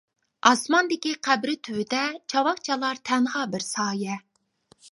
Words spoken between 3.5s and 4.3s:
بىر سايە.